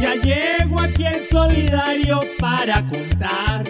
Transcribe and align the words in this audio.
Ya 0.00 0.14
llego 0.22 0.80
aquí 0.80 1.06
en 1.06 1.24
solidario 1.24 2.20
para 2.38 2.84
contar 2.86 3.64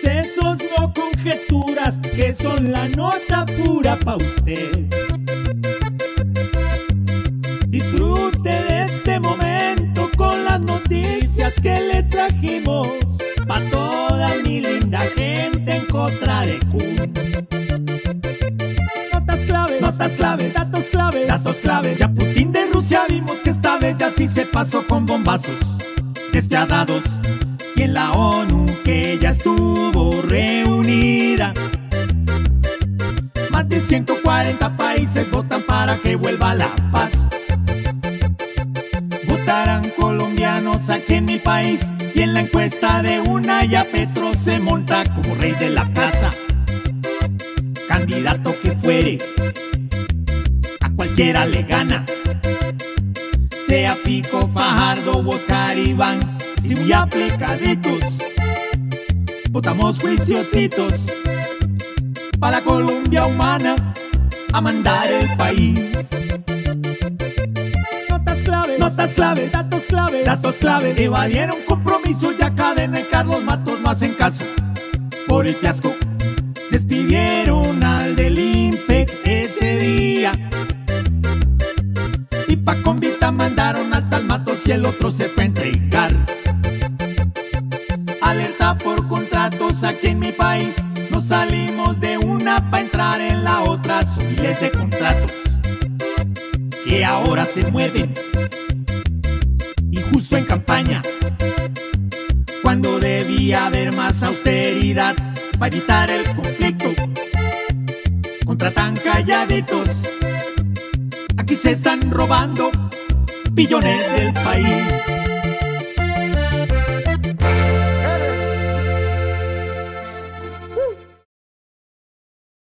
sucesos, 0.00 0.58
no 0.78 0.92
conjeturas, 0.92 2.00
que 2.00 2.32
son 2.32 2.70
la 2.70 2.88
nota 2.88 3.44
pura 3.46 3.96
pa' 3.96 4.16
usted. 4.16 4.86
Disfrute 7.68 8.48
de 8.48 8.82
este 8.82 9.18
momento 9.20 10.08
con 10.16 10.44
las 10.44 10.60
noticias 10.60 11.60
que 11.60 11.80
le 11.80 12.02
trajimos 12.04 12.88
pa' 13.46 13.60
toda 13.70 14.34
mi 14.44 14.60
linda 14.60 15.00
gente 15.16 15.76
en 15.76 15.86
contra 15.86 16.42
de 16.42 16.58
claves, 19.46 19.80
notas 19.80 20.16
claves, 20.16 20.54
datos 20.54 20.88
claves, 20.90 21.26
datos 21.26 21.56
claves. 21.56 21.98
Ya 21.98 22.08
Putin 22.08 22.52
de 22.52 22.66
Rusia 22.66 23.02
vimos 23.08 23.42
que 23.42 23.50
esta 23.50 23.78
vez 23.78 23.96
ya 23.96 24.10
sí 24.10 24.26
se 24.26 24.44
pasó 24.44 24.86
con 24.86 25.06
bombazos 25.06 25.76
despiadados. 26.32 27.18
Y 27.76 27.82
en 27.82 27.94
la 27.94 28.10
ONU 28.10 28.66
que 28.84 29.07
de 33.78 33.84
140 33.84 34.76
países 34.76 35.30
votan 35.30 35.62
para 35.62 35.96
que 35.98 36.16
vuelva 36.16 36.52
la 36.52 36.68
paz. 36.90 37.30
Votarán 39.28 39.88
colombianos 39.90 40.90
aquí 40.90 41.14
en 41.14 41.26
mi 41.26 41.38
país 41.38 41.92
y 42.12 42.22
en 42.22 42.34
la 42.34 42.40
encuesta 42.40 43.02
de 43.02 43.20
una 43.20 43.64
ya 43.64 43.84
Petro 43.84 44.34
se 44.34 44.58
monta 44.58 45.04
como 45.14 45.32
rey 45.36 45.52
de 45.52 45.70
la 45.70 45.92
casa. 45.92 46.30
Candidato 47.86 48.52
que 48.60 48.72
fuere, 48.72 49.18
a 50.80 50.90
cualquiera 50.90 51.46
le 51.46 51.62
gana. 51.62 52.04
Sea 53.64 53.96
Pico, 54.02 54.48
Fajardo, 54.48 55.22
Oscar, 55.24 55.78
Iván, 55.78 56.36
si 56.60 56.74
muy 56.74 56.92
aplicaditos. 56.92 58.18
Votamos 59.50 60.00
juiciositos 60.00 61.12
para 62.48 62.62
Colombia 62.62 63.26
humana 63.26 63.76
a 64.54 64.60
mandar 64.62 65.12
el 65.12 65.36
país. 65.36 66.08
Notas 68.08 68.42
claves, 68.42 68.78
notas 68.78 69.14
claves, 69.14 69.52
datos 69.52 69.86
claves, 69.86 70.24
datos 70.24 70.56
claves. 70.56 70.98
Evadieron 70.98 71.58
compromiso 71.66 72.32
ya 72.32 72.54
cadena 72.54 73.00
y 73.00 73.02
Carlos 73.02 73.44
Matos 73.44 73.78
no 73.82 73.90
hacen 73.90 74.14
caso. 74.14 74.46
Por 75.26 75.46
el 75.46 75.56
fiasco, 75.56 75.94
despidieron 76.70 77.84
al 77.84 78.16
del 78.16 78.38
IMPEC 78.38 79.10
ese 79.24 79.76
día. 79.76 80.32
Y 82.46 82.56
pa' 82.56 82.76
convita 82.76 83.30
mandaron 83.30 83.92
al 83.92 84.08
tal 84.08 84.24
Matos 84.24 84.66
y 84.66 84.72
el 84.72 84.86
otro 84.86 85.10
se 85.10 85.28
fue 85.28 85.42
a 85.42 85.46
entregar. 85.48 86.16
Alerta 88.22 88.78
por 88.78 89.06
contratos 89.06 89.84
aquí 89.84 90.06
en 90.06 90.20
mi 90.20 90.32
país. 90.32 90.76
No 91.10 91.20
salimos 91.20 92.00
de 92.00 92.18
una 92.18 92.70
pa' 92.70 92.80
entrar 92.80 93.20
en 93.20 93.44
la 93.44 93.62
otra. 93.62 94.06
Son 94.06 94.26
miles 94.28 94.60
de 94.60 94.70
contratos 94.70 95.32
que 96.84 97.04
ahora 97.04 97.44
se 97.44 97.64
mueven. 97.70 98.14
Y 99.90 100.00
justo 100.00 100.36
en 100.36 100.44
campaña, 100.44 101.02
cuando 102.62 102.98
debía 102.98 103.66
haber 103.66 103.94
más 103.94 104.22
austeridad 104.22 105.16
para 105.58 105.76
evitar 105.76 106.10
el 106.10 106.24
conflicto. 106.34 106.92
Contratan 108.44 108.96
calladitos. 108.96 110.10
Aquí 111.36 111.54
se 111.54 111.72
están 111.72 112.10
robando 112.10 112.70
billones 113.52 114.12
del 114.12 114.32
país. 114.34 115.47